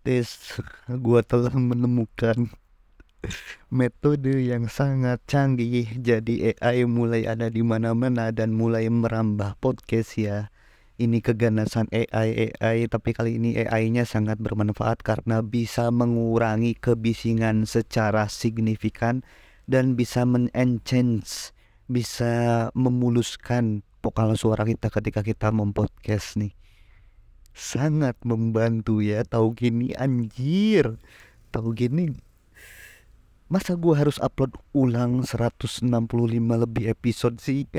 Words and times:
tes 0.00 0.56
gua 0.88 1.20
telah 1.20 1.52
menemukan 1.52 2.48
metode 3.70 4.34
yang 4.42 4.66
sangat 4.66 5.22
canggih. 5.28 5.86
Jadi 5.98 6.56
AI 6.58 6.88
mulai 6.88 7.28
ada 7.28 7.52
di 7.52 7.62
mana-mana 7.62 8.34
dan 8.34 8.56
mulai 8.56 8.88
merambah 8.90 9.58
podcast 9.62 10.18
ya. 10.18 10.38
Ini 11.00 11.18
keganasan 11.24 11.88
AI 11.90 12.52
AI 12.60 12.86
tapi 12.86 13.16
kali 13.16 13.40
ini 13.40 13.56
AI-nya 13.58 14.06
sangat 14.06 14.38
bermanfaat 14.38 15.00
karena 15.02 15.40
bisa 15.40 15.88
mengurangi 15.88 16.76
kebisingan 16.78 17.64
secara 17.66 18.28
signifikan 18.28 19.24
dan 19.66 19.96
bisa 19.98 20.22
men-enhance 20.28 21.56
bisa 21.90 22.68
memuluskan 22.76 23.82
vokal 24.04 24.34
suara 24.38 24.62
kita 24.62 24.92
ketika 24.92 25.20
kita 25.26 25.48
mempodcast 25.50 26.38
nih 26.38 26.54
sangat 27.52 28.16
membantu 28.24 29.04
ya 29.04 29.24
tahu 29.24 29.52
gini 29.56 29.92
anjir. 29.96 30.96
Tahu 31.52 31.76
gini 31.76 32.16
masa 33.52 33.76
gua 33.76 34.00
harus 34.00 34.16
upload 34.16 34.56
ulang 34.72 35.28
165 35.28 35.84
lebih 36.40 36.84
episode 36.88 37.36
sih? 37.36 37.68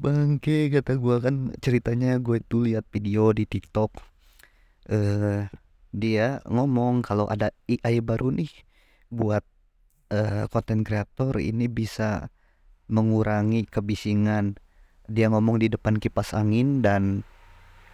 Bangke 0.00 0.72
kata 0.72 0.96
gua 0.96 1.20
kan 1.20 1.52
ceritanya 1.60 2.16
gue 2.16 2.40
tuh 2.40 2.64
lihat 2.64 2.88
video 2.88 3.36
di 3.36 3.44
TikTok. 3.44 3.92
Eh 4.88 5.44
dia 5.90 6.38
ngomong 6.46 7.02
kalau 7.02 7.26
ada 7.26 7.50
AI 7.66 7.98
baru 8.00 8.30
nih 8.30 8.50
buat 9.10 9.42
konten 10.50 10.82
uh, 10.82 10.84
kreator 10.86 11.38
ini 11.38 11.66
bisa 11.66 12.30
mengurangi 12.90 13.66
kebisingan 13.66 14.58
dia 15.10 15.26
ngomong 15.26 15.58
di 15.58 15.66
depan 15.66 15.98
kipas 15.98 16.30
angin 16.38 16.86
dan 16.86 17.26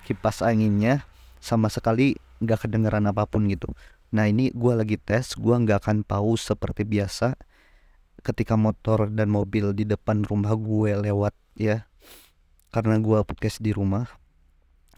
kipas 0.05 0.45
anginnya 0.45 1.09
sama 1.41 1.73
sekali 1.73 2.21
nggak 2.45 2.69
kedengeran 2.69 3.09
apa 3.09 3.25
pun 3.25 3.49
gitu. 3.49 3.73
Nah 4.13 4.29
ini 4.29 4.53
gue 4.53 4.73
lagi 4.77 5.01
tes 5.01 5.33
gue 5.33 5.55
nggak 5.57 5.81
akan 5.81 6.05
pause 6.05 6.53
seperti 6.53 6.85
biasa 6.85 7.41
ketika 8.21 8.61
motor 8.61 9.09
dan 9.09 9.33
mobil 9.33 9.73
di 9.73 9.89
depan 9.89 10.29
rumah 10.29 10.53
gue 10.53 10.93
lewat 11.09 11.33
ya. 11.57 11.89
Karena 12.69 13.01
gue 13.01 13.25
podcast 13.25 13.65
di 13.65 13.73
rumah 13.73 14.05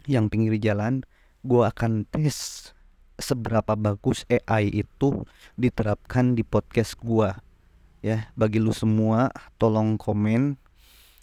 yang 0.03 0.27
pinggir 0.27 0.59
jalan 0.59 1.07
gue 1.47 1.63
akan 1.63 2.03
tes 2.03 2.69
seberapa 3.15 3.79
bagus 3.79 4.27
AI 4.27 4.83
itu 4.83 5.23
diterapkan 5.55 6.35
di 6.35 6.43
podcast 6.43 6.99
gue 6.99 7.31
ya 7.99 8.31
bagi 8.35 8.63
lu 8.63 8.71
semua 8.71 9.31
tolong 9.59 9.99
komen 9.99 10.55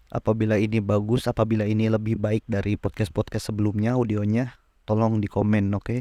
Apabila 0.06 0.54
ini 0.54 0.78
bagus, 0.78 1.26
apabila 1.26 1.66
ini 1.66 1.90
lebih 1.90 2.14
baik 2.18 2.46
dari 2.46 2.78
podcast-podcast 2.78 3.50
sebelumnya 3.50 3.98
audionya, 3.98 4.54
tolong 4.86 5.18
di 5.18 5.26
komen, 5.26 5.74
oke? 5.74 5.82
Okay? 5.82 6.00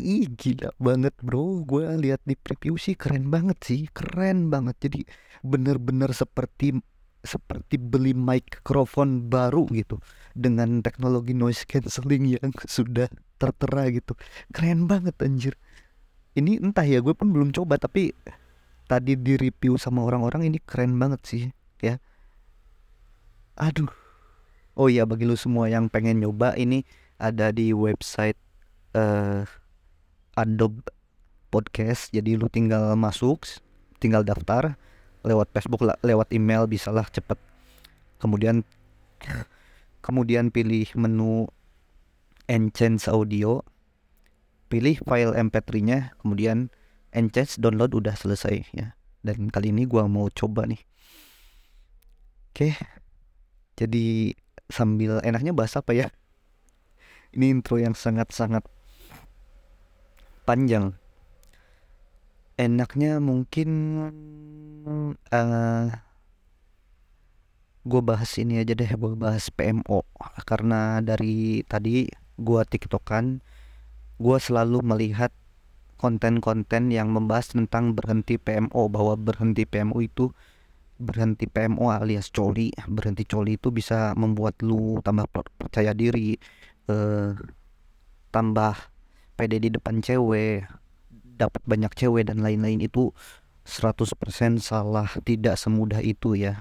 Ih 0.00 0.32
gila 0.32 0.72
banget 0.80 1.12
bro, 1.20 1.60
gue 1.68 1.84
lihat 2.00 2.24
di 2.24 2.32
preview 2.32 2.80
sih 2.80 2.96
keren 2.96 3.28
banget 3.28 3.60
sih, 3.60 3.84
keren 3.92 4.48
banget. 4.48 4.88
Jadi 4.88 5.04
bener-bener 5.44 6.16
seperti 6.16 6.80
seperti 7.20 7.76
beli 7.76 8.16
mikrofon 8.16 9.28
baru 9.28 9.68
gitu 9.76 10.00
dengan 10.32 10.80
teknologi 10.80 11.36
noise 11.36 11.68
cancelling 11.68 12.40
yang 12.40 12.50
sudah 12.80 13.12
tertera 13.36 13.92
gitu. 13.92 14.16
Keren 14.56 14.88
banget 14.88 15.20
anjir. 15.20 15.60
Ini 16.32 16.64
entah 16.64 16.88
ya, 16.88 17.04
gue 17.04 17.12
pun 17.12 17.28
belum 17.28 17.52
coba 17.52 17.76
tapi 17.76 18.16
tadi 18.88 19.14
di 19.20 19.36
review 19.36 19.76
sama 19.76 20.02
orang-orang 20.02 20.48
ini 20.48 20.58
keren 20.64 20.98
banget 20.98 21.20
sih 21.22 21.42
ya 21.78 22.02
aduh. 23.60 23.92
Oh 24.72 24.88
iya 24.88 25.04
bagi 25.04 25.28
lu 25.28 25.36
semua 25.36 25.68
yang 25.68 25.92
pengen 25.92 26.24
nyoba 26.24 26.56
ini 26.56 26.88
ada 27.20 27.52
di 27.52 27.76
website 27.76 28.40
uh, 28.96 29.44
Adobe 30.32 30.80
Podcast. 31.52 32.08
Jadi 32.16 32.40
lu 32.40 32.48
tinggal 32.48 32.96
masuk 32.96 33.44
tinggal 34.00 34.24
daftar 34.24 34.80
lewat 35.20 35.52
Facebook 35.52 35.84
lewat 36.00 36.32
email 36.32 36.64
bisalah 36.64 37.04
cepet. 37.12 37.36
Kemudian 38.16 38.64
kemudian 40.06 40.48
pilih 40.48 40.88
menu 40.96 41.52
Enchance 42.48 43.12
Audio. 43.12 43.60
Pilih 44.72 45.02
file 45.04 45.34
mp3 45.36 45.68
nya 45.84 45.98
kemudian 46.22 46.72
Enchance 47.12 47.60
download 47.60 47.92
udah 47.92 48.16
selesai 48.16 48.64
ya. 48.72 48.96
Dan 49.20 49.52
kali 49.52 49.76
ini 49.76 49.84
gua 49.84 50.08
mau 50.08 50.32
coba 50.32 50.64
nih. 50.64 50.80
Oke 52.54 52.99
jadi 53.80 54.36
sambil 54.68 55.24
enaknya 55.24 55.56
bahas 55.56 55.72
apa 55.80 55.96
ya? 55.96 56.12
Ini 57.32 57.48
intro 57.48 57.80
yang 57.80 57.96
sangat-sangat 57.96 58.68
panjang. 60.44 60.92
Enaknya 62.60 63.24
mungkin 63.24 63.70
uh, 64.84 65.16
eh, 65.32 65.88
gue 67.80 68.02
bahas 68.04 68.28
ini 68.36 68.60
aja 68.60 68.76
deh 68.76 68.92
gue 68.92 69.16
bahas 69.16 69.48
PMO 69.48 70.04
karena 70.44 71.00
dari 71.00 71.64
tadi 71.64 72.04
gue 72.36 72.62
tiktokan 72.68 73.40
gue 74.20 74.36
selalu 74.36 74.84
melihat 74.84 75.32
konten-konten 75.96 76.92
yang 76.92 77.08
membahas 77.08 77.56
tentang 77.56 77.96
berhenti 77.96 78.36
PMO 78.36 78.92
bahwa 78.92 79.16
berhenti 79.16 79.64
PMO 79.64 79.96
itu 80.04 80.32
berhenti 81.00 81.48
PMO 81.48 81.88
alias 81.88 82.28
coli 82.28 82.68
berhenti 82.84 83.24
coli 83.24 83.56
itu 83.56 83.72
bisa 83.72 84.12
membuat 84.14 84.60
lu 84.60 85.00
tambah 85.00 85.24
percaya 85.32 85.96
diri 85.96 86.36
eh, 86.86 87.32
tambah 88.30 88.76
pede 89.34 89.56
di 89.58 89.72
depan 89.72 90.04
cewek 90.04 90.68
dapat 91.40 91.62
banyak 91.64 91.92
cewek 91.96 92.28
dan 92.28 92.44
lain-lain 92.44 92.84
itu 92.84 93.16
100% 93.64 94.60
salah 94.60 95.08
tidak 95.24 95.56
semudah 95.56 96.04
itu 96.04 96.36
ya 96.36 96.60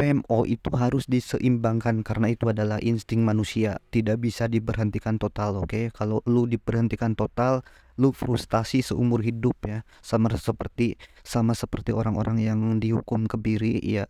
PMO 0.00 0.48
itu 0.48 0.72
harus 0.80 1.04
diseimbangkan 1.04 2.00
karena 2.00 2.32
itu 2.32 2.48
adalah 2.48 2.80
insting 2.80 3.20
manusia 3.20 3.84
tidak 3.92 4.24
bisa 4.24 4.48
diberhentikan 4.48 5.20
total 5.20 5.60
oke 5.60 5.68
okay? 5.68 5.84
kalau 5.92 6.24
lu 6.24 6.48
diberhentikan 6.48 7.12
total 7.12 7.60
lu 8.00 8.16
frustasi 8.16 8.80
seumur 8.80 9.20
hidup 9.20 9.60
ya 9.68 9.84
sama 10.00 10.32
seperti 10.32 10.96
sama 11.20 11.52
seperti 11.52 11.92
orang-orang 11.92 12.40
yang 12.40 12.60
dihukum 12.80 13.28
kebiri 13.28 13.76
ya 13.84 14.08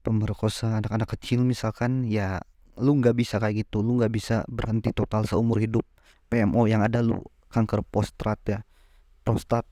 pemerkosa 0.00 0.80
anak-anak 0.80 1.12
kecil 1.12 1.44
misalkan 1.44 2.08
ya 2.08 2.40
lu 2.80 2.96
nggak 2.96 3.12
bisa 3.12 3.36
kayak 3.42 3.68
gitu 3.68 3.84
lu 3.84 4.00
nggak 4.00 4.12
bisa 4.14 4.46
berhenti 4.48 4.94
total 4.94 5.26
seumur 5.28 5.60
hidup. 5.60 5.84
PMO 6.28 6.68
yang 6.68 6.84
ada 6.84 7.04
lu 7.04 7.20
kanker 7.52 7.84
prostrat 7.84 8.40
ya. 8.48 8.64
Prostat 9.26 9.68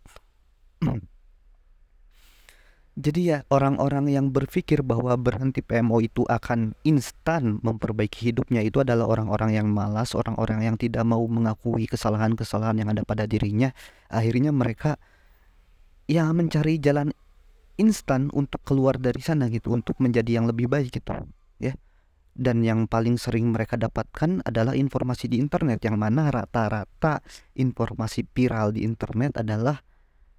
Jadi 2.96 3.28
ya 3.28 3.44
orang-orang 3.52 4.08
yang 4.08 4.32
berpikir 4.32 4.80
bahwa 4.80 5.20
berhenti 5.20 5.60
PMO 5.60 6.00
itu 6.00 6.24
akan 6.24 6.72
instan 6.80 7.60
memperbaiki 7.60 8.32
hidupnya 8.32 8.64
itu 8.64 8.80
adalah 8.80 9.04
orang-orang 9.04 9.52
yang 9.52 9.68
malas, 9.68 10.16
orang-orang 10.16 10.64
yang 10.64 10.80
tidak 10.80 11.04
mau 11.04 11.20
mengakui 11.28 11.84
kesalahan-kesalahan 11.84 12.80
yang 12.80 12.88
ada 12.88 13.04
pada 13.04 13.28
dirinya. 13.28 13.68
Akhirnya 14.08 14.48
mereka 14.48 14.96
ya 16.08 16.24
mencari 16.32 16.80
jalan 16.80 17.12
instan 17.76 18.32
untuk 18.32 18.64
keluar 18.64 18.96
dari 18.96 19.20
sana 19.20 19.52
gitu, 19.52 19.76
untuk 19.76 20.00
menjadi 20.00 20.40
yang 20.40 20.48
lebih 20.48 20.64
baik 20.64 20.88
gitu, 20.88 21.12
ya. 21.60 21.76
Dan 22.32 22.64
yang 22.64 22.88
paling 22.88 23.20
sering 23.20 23.52
mereka 23.52 23.76
dapatkan 23.76 24.40
adalah 24.48 24.72
informasi 24.72 25.28
di 25.28 25.36
internet 25.36 25.84
yang 25.84 26.00
mana 26.00 26.32
rata-rata 26.32 27.20
informasi 27.60 28.24
viral 28.32 28.72
di 28.72 28.88
internet 28.88 29.36
adalah 29.36 29.84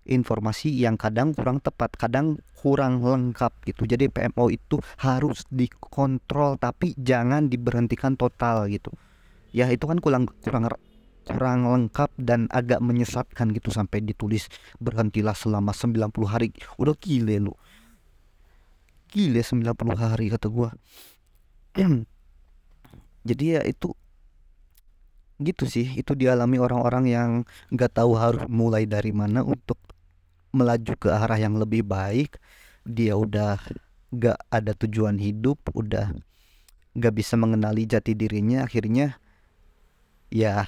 informasi 0.07 0.71
yang 0.71 0.95
kadang 0.95 1.35
kurang 1.35 1.59
tepat, 1.59 1.93
kadang 1.99 2.39
kurang 2.55 3.03
lengkap 3.03 3.51
gitu. 3.67 3.83
Jadi 3.85 4.07
PMO 4.07 4.49
itu 4.49 4.79
harus 5.03 5.43
dikontrol 5.51 6.57
tapi 6.57 6.95
jangan 6.97 7.51
diberhentikan 7.51 8.15
total 8.15 8.71
gitu. 8.71 8.89
Ya 9.51 9.67
itu 9.67 9.85
kan 9.85 9.99
kurang 9.99 10.31
kurang 10.41 10.71
kurang 11.27 11.67
lengkap 11.67 12.11
dan 12.15 12.47
agak 12.49 12.79
menyesatkan 12.79 13.51
gitu 13.51 13.69
sampai 13.69 13.99
ditulis 13.99 14.47
berhentilah 14.79 15.35
selama 15.35 15.75
90 15.75 16.11
hari. 16.23 16.55
Udah 16.79 16.95
gile 16.95 17.43
lu. 17.43 17.53
Gile 19.11 19.43
90 19.43 19.75
hari 19.99 20.31
kata 20.31 20.47
gua. 20.47 20.71
Jadi 23.27 23.43
ya 23.59 23.61
itu 23.67 23.91
gitu 25.37 25.69
sih 25.69 25.93
itu 25.93 26.17
dialami 26.17 26.57
orang-orang 26.57 27.05
yang 27.05 27.29
nggak 27.69 28.01
tahu 28.01 28.17
harus 28.17 28.49
mulai 28.49 28.89
dari 28.89 29.13
mana 29.13 29.45
untuk 29.45 29.77
melaju 30.57 30.93
ke 30.97 31.13
arah 31.13 31.37
yang 31.37 31.55
lebih 31.61 31.85
baik 31.85 32.41
dia 32.87 33.13
udah 33.13 33.61
gak 34.15 34.39
ada 34.49 34.73
tujuan 34.73 35.21
hidup 35.21 35.61
udah 35.77 36.15
gak 36.97 37.13
bisa 37.13 37.37
mengenali 37.37 37.85
jati 37.85 38.17
dirinya 38.17 38.65
akhirnya 38.65 39.21
ya 40.33 40.65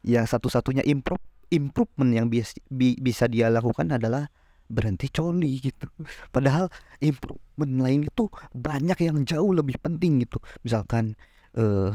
yang 0.00 0.24
satu-satunya 0.24 0.80
improve 0.88 1.20
improvement 1.50 2.14
yang 2.14 2.26
bias, 2.30 2.56
bi, 2.70 2.94
bisa 2.96 3.26
dia 3.26 3.50
lakukan 3.50 3.90
adalah 3.90 4.30
berhenti 4.70 5.10
coli 5.10 5.58
gitu. 5.58 5.90
Padahal 6.34 6.70
improvement 7.02 7.74
lain 7.82 8.00
itu 8.06 8.30
banyak 8.54 8.98
yang 9.02 9.26
jauh 9.26 9.50
lebih 9.50 9.76
penting 9.82 10.22
gitu. 10.22 10.38
Misalkan 10.62 11.18
uh, 11.58 11.90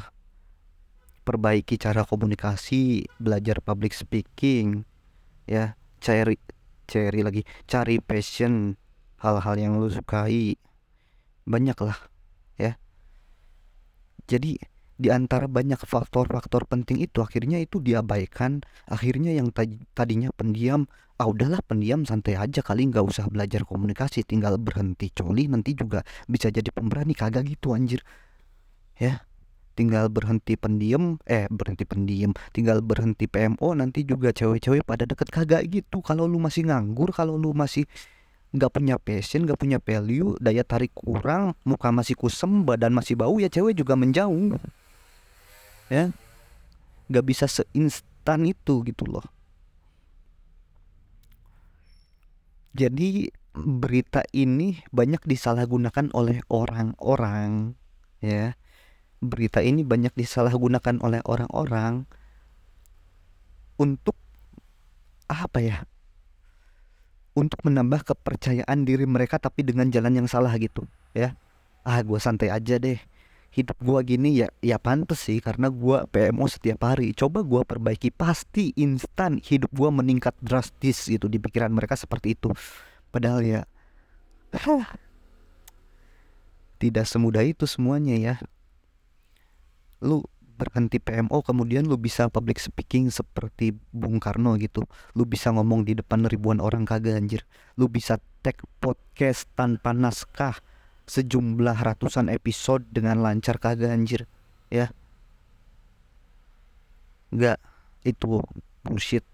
perbaiki 1.23 1.79
cara 1.79 2.03
komunikasi 2.03 3.07
belajar 3.17 3.63
public 3.63 3.95
speaking 3.95 4.85
ya 5.49 5.73
cari 6.03 6.37
cari 6.85 7.19
lagi 7.25 7.41
cari 7.65 7.99
passion 7.99 8.77
hal-hal 9.19 9.55
yang 9.57 9.77
lu 9.81 9.89
sukai. 9.89 10.57
Banyak 11.45 11.77
lah 11.81 11.97
ya. 12.57 12.77
Jadi 14.25 14.57
di 14.95 15.11
antara 15.11 15.51
banyak 15.51 15.83
faktor-faktor 15.83 16.65
penting 16.65 17.03
itu 17.03 17.19
akhirnya 17.21 17.61
itu 17.61 17.83
diabaikan. 17.83 18.63
Akhirnya 18.87 19.35
yang 19.35 19.51
tadinya 19.93 20.31
pendiam 20.33 20.87
ah 21.15 21.31
udahlah 21.31 21.63
pendiam 21.63 22.03
santai 22.03 22.35
aja 22.35 22.59
kali 22.59 22.91
nggak 22.91 23.05
usah 23.05 23.31
belajar 23.31 23.63
komunikasi 23.63 24.27
tinggal 24.27 24.59
berhenti 24.59 25.11
coli 25.15 25.47
nanti 25.47 25.75
juga 25.75 26.01
bisa 26.25 26.49
jadi 26.49 26.71
pemberani. 26.71 27.13
Kagak 27.13 27.45
gitu 27.45 27.75
anjir. 27.75 28.01
Ya 28.95 29.27
tinggal 29.75 30.07
berhenti 30.07 30.55
pendiam 30.55 31.19
eh 31.27 31.45
berhenti 31.51 31.83
pendiam 31.83 32.31
tinggal 32.55 32.79
berhenti 32.79 33.27
PMO 33.27 33.75
nanti 33.75 34.07
juga 34.07 34.31
cewek-cewek 34.31 34.87
pada 34.87 35.03
deket 35.03 35.29
kagak 35.29 35.67
gitu. 35.67 35.99
Kalau 35.99 36.25
lu 36.25 36.39
masih 36.39 36.65
nganggur 36.65 37.11
kalau 37.11 37.35
lu 37.35 37.51
masih 37.51 37.83
nggak 38.55 38.71
punya 38.71 38.95
passion 38.95 39.43
nggak 39.43 39.59
punya 39.59 39.83
value 39.83 40.39
daya 40.39 40.63
tarik 40.63 40.95
kurang 40.95 41.59
muka 41.67 41.91
masih 41.91 42.15
kusem 42.15 42.63
badan 42.63 42.95
masih 42.95 43.19
bau 43.19 43.35
ya 43.35 43.51
cewek 43.51 43.75
juga 43.75 43.99
menjauh. 43.99 44.55
Ya 45.91 46.15
nggak 47.11 47.25
bisa 47.27 47.45
seinstan 47.45 48.47
itu 48.47 48.81
gitu 48.87 49.05
loh. 49.05 49.27
Jadi 52.75 53.31
berita 53.55 54.19
ini 54.35 54.83
banyak 54.91 55.23
disalahgunakan 55.23 56.11
oleh 56.11 56.43
orang-orang 56.51 57.79
ya 58.19 58.59
berita 59.27 59.59
ini 59.59 59.81
banyak 59.81 60.13
disalahgunakan 60.13 61.01
oleh 61.01 61.21
orang-orang 61.25 62.07
untuk 63.75 64.15
apa 65.27 65.59
ya? 65.59 65.77
Untuk 67.35 67.67
menambah 67.67 68.07
kepercayaan 68.07 68.87
diri 68.87 69.03
mereka 69.03 69.35
tapi 69.35 69.67
dengan 69.67 69.91
jalan 69.91 70.23
yang 70.23 70.27
salah 70.31 70.55
gitu, 70.55 70.87
ya. 71.11 71.35
Ah, 71.83 71.99
gue 71.99 72.15
santai 72.17 72.47
aja 72.47 72.79
deh. 72.79 72.95
Hidup 73.51 73.79
gue 73.79 73.99
gini 74.03 74.35
ya 74.35 74.51
ya 74.59 74.75
pantas 74.75 75.31
sih 75.31 75.39
karena 75.39 75.71
gue 75.71 76.03
PMO 76.11 76.47
setiap 76.47 76.87
hari. 76.91 77.15
Coba 77.15 77.39
gue 77.43 77.63
perbaiki 77.63 78.11
pasti 78.11 78.75
instan 78.75 79.39
hidup 79.39 79.71
gue 79.71 79.89
meningkat 79.91 80.35
drastis 80.43 81.07
gitu 81.07 81.31
di 81.31 81.39
pikiran 81.39 81.71
mereka 81.71 81.95
seperti 81.95 82.35
itu. 82.35 82.51
Padahal 83.15 83.43
ya 83.43 83.61
tidak 86.83 87.07
semudah 87.07 87.43
itu 87.47 87.63
semuanya 87.63 88.15
ya 88.19 88.35
lu 90.05 90.21
berhenti 90.55 91.03
PMO 91.03 91.43
kemudian 91.43 91.83
lu 91.83 91.99
bisa 91.99 92.31
public 92.31 92.63
speaking 92.63 93.11
seperti 93.11 93.75
Bung 93.91 94.23
Karno 94.23 94.55
gitu. 94.55 94.87
Lu 95.17 95.27
bisa 95.27 95.51
ngomong 95.51 95.83
di 95.83 95.97
depan 95.99 96.23
ribuan 96.29 96.63
orang 96.63 96.87
kagak 96.87 97.19
anjir. 97.19 97.43
Lu 97.75 97.91
bisa 97.91 98.21
take 98.39 98.63
podcast 98.79 99.51
tanpa 99.57 99.91
naskah 99.91 100.55
sejumlah 101.05 101.83
ratusan 101.83 102.31
episode 102.31 102.87
dengan 102.87 103.19
lancar 103.19 103.59
kagak 103.59 103.91
anjir. 103.91 104.31
Ya. 104.71 104.95
Enggak 107.35 107.59
itu 108.07 108.39
bullshit. 108.85 109.27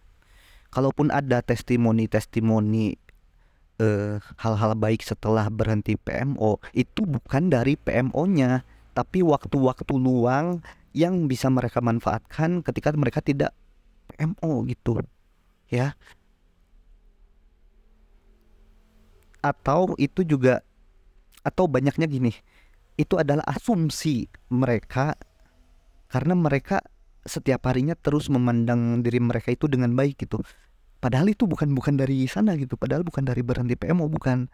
Kalaupun 0.71 1.11
ada 1.11 1.43
testimoni-testimoni 1.43 2.95
eh, 3.77 4.15
hal-hal 4.39 4.71
baik 4.73 5.03
setelah 5.03 5.51
berhenti 5.51 5.99
PMO 5.99 6.57
itu 6.71 7.03
bukan 7.03 7.51
dari 7.51 7.75
PMO-nya 7.75 8.63
tapi 8.91 9.23
waktu-waktu 9.23 9.93
luang 9.95 10.59
yang 10.91 11.27
bisa 11.31 11.47
mereka 11.47 11.79
manfaatkan 11.79 12.59
ketika 12.63 12.91
mereka 12.95 13.23
tidak 13.23 13.55
PMO 14.11 14.67
gitu 14.67 14.99
ya. 15.71 15.95
Atau 19.41 19.97
itu 19.97 20.21
juga 20.27 20.61
atau 21.41 21.65
banyaknya 21.65 22.05
gini 22.05 22.31
itu 22.99 23.17
adalah 23.17 23.41
asumsi 23.49 24.29
mereka 24.53 25.17
karena 26.11 26.37
mereka 26.37 26.83
setiap 27.25 27.65
harinya 27.65 27.97
terus 27.97 28.29
memandang 28.29 29.01
diri 29.01 29.17
mereka 29.17 29.49
itu 29.49 29.65
dengan 29.65 29.95
baik 29.95 30.21
gitu. 30.21 30.43
Padahal 31.01 31.33
itu 31.33 31.49
bukan 31.49 31.73
bukan 31.73 31.97
dari 31.97 32.29
sana 32.29 32.53
gitu 32.59 32.77
padahal 32.77 33.01
bukan 33.01 33.25
dari 33.25 33.41
berhenti 33.41 33.73
PMO 33.73 34.05
bukan 34.05 34.51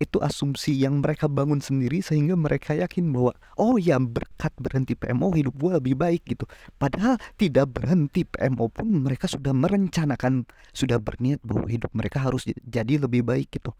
itu 0.00 0.16
asumsi 0.24 0.72
yang 0.80 1.04
mereka 1.04 1.28
bangun 1.28 1.60
sendiri 1.60 2.00
sehingga 2.00 2.32
mereka 2.32 2.72
yakin 2.72 3.12
bahwa 3.12 3.36
oh 3.60 3.76
ya 3.76 4.00
berkat 4.00 4.48
berhenti 4.56 4.96
PMO 4.96 5.28
hidup 5.36 5.52
gue 5.60 5.76
lebih 5.76 5.94
baik 6.00 6.24
gitu. 6.24 6.48
Padahal 6.80 7.20
tidak 7.36 7.76
berhenti 7.76 8.24
PMO 8.24 8.72
pun 8.72 9.04
mereka 9.04 9.28
sudah 9.28 9.52
merencanakan 9.52 10.48
sudah 10.72 10.96
berniat 10.96 11.44
bahwa 11.44 11.68
hidup 11.68 11.92
mereka 11.92 12.24
harus 12.24 12.48
jadi 12.64 12.96
lebih 12.96 13.28
baik 13.28 13.52
gitu. 13.52 13.76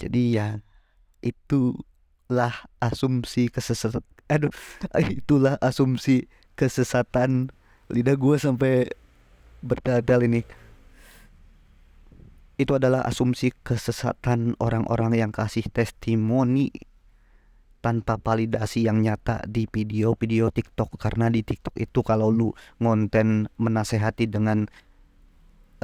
Jadi 0.00 0.40
ya 0.40 0.64
itulah 1.20 2.56
asumsi 2.80 3.52
kesesatan 3.52 4.00
aduh 4.32 4.50
itulah 5.20 5.60
asumsi 5.60 6.24
kesesatan 6.56 7.52
lidah 7.92 8.16
gue 8.16 8.36
sampai 8.40 8.90
berdadal 9.60 10.24
ini 10.24 10.42
itu 12.56 12.72
adalah 12.72 13.04
asumsi 13.04 13.52
kesesatan 13.52 14.56
orang-orang 14.56 15.20
yang 15.20 15.32
kasih 15.32 15.68
testimoni 15.68 16.72
tanpa 17.84 18.16
validasi 18.18 18.88
yang 18.88 19.04
nyata 19.04 19.44
di 19.44 19.68
video-video 19.68 20.48
TikTok. 20.48 20.96
Karena 20.96 21.28
di 21.28 21.44
TikTok 21.44 21.76
itu 21.76 22.00
kalau 22.00 22.32
lu 22.32 22.50
ngonten 22.80 23.52
menasehati 23.60 24.26
dengan 24.26 24.64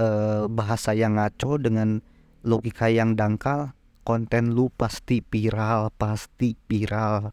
uh, 0.00 0.48
bahasa 0.48 0.96
yang 0.96 1.20
ngaco 1.20 1.60
dengan 1.60 2.00
logika 2.42 2.90
yang 2.90 3.14
dangkal 3.14 3.76
konten 4.02 4.50
lu 4.50 4.66
pasti 4.74 5.22
viral 5.22 5.94
pasti 5.94 6.58
viral. 6.58 7.30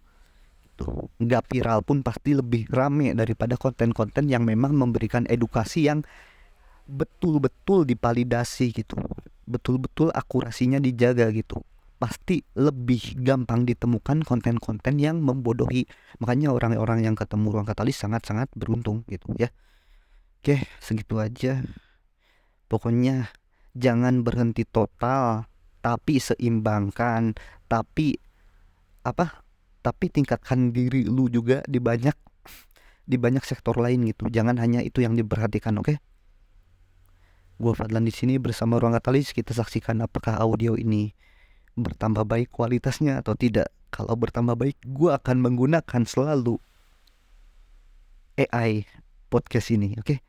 Tuh 0.77 1.09
nggak 1.17 1.49
viral 1.49 1.81
pun 1.81 2.05
pasti 2.05 2.37
lebih 2.37 2.69
rame 2.69 3.17
daripada 3.17 3.57
konten-konten 3.57 4.29
yang 4.29 4.45
memang 4.45 4.77
memberikan 4.77 5.25
edukasi 5.25 5.89
yang 5.89 6.05
betul-betul 6.89 7.85
divalidasi 7.85 8.73
gitu. 8.73 8.97
Betul-betul 9.45 10.09
akurasinya 10.09 10.81
dijaga 10.81 11.29
gitu. 11.29 11.61
Pasti 12.01 12.41
lebih 12.57 13.21
gampang 13.21 13.67
ditemukan 13.69 14.25
konten-konten 14.25 14.97
yang 14.97 15.21
membodohi. 15.21 15.85
Makanya 16.17 16.49
orang-orang 16.49 17.05
yang 17.05 17.13
ketemu 17.13 17.53
ruang 17.53 17.67
katalis 17.69 18.01
sangat-sangat 18.01 18.49
beruntung 18.57 19.05
gitu 19.05 19.29
ya. 19.37 19.53
Oke 20.41 20.65
segitu 20.81 21.21
aja. 21.21 21.61
Pokoknya 22.71 23.29
jangan 23.77 24.25
berhenti 24.25 24.65
total 24.65 25.45
tapi 25.79 26.19
seimbangkan 26.19 27.35
tapi 27.71 28.19
apa 29.03 29.43
tapi 29.79 30.11
tingkatkan 30.11 30.75
diri 30.75 31.07
lu 31.07 31.31
juga 31.31 31.63
di 31.63 31.79
banyak 31.79 32.15
di 33.09 33.17
banyak 33.17 33.43
sektor 33.43 33.75
lain 33.75 34.05
gitu. 34.07 34.29
Jangan 34.29 34.61
hanya 34.61 34.85
itu 34.85 35.01
yang 35.01 35.17
diperhatikan 35.17 35.75
oke? 35.81 35.95
okay? 35.95 35.97
Gua 37.59 37.75
Fadlan 37.75 38.07
di 38.07 38.15
sini 38.15 38.39
bersama 38.39 38.79
Ruang 38.79 38.95
Katalis 38.95 39.35
kita 39.35 39.51
saksikan 39.51 39.99
apakah 39.99 40.39
audio 40.39 40.79
ini 40.79 41.11
bertambah 41.75 42.23
baik 42.23 42.55
kualitasnya 42.55 43.19
atau 43.19 43.35
tidak. 43.35 43.67
Kalau 43.91 44.15
bertambah 44.15 44.55
baik, 44.55 44.79
gua 44.87 45.19
akan 45.19 45.43
menggunakan 45.43 46.07
selalu 46.07 46.55
AI 48.39 48.87
podcast 49.27 49.75
ini, 49.75 49.99
oke? 49.99 50.07
Okay? 50.07 50.28